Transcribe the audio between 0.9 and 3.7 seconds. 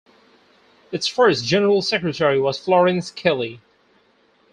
Its first general secretary was Florence Kelley.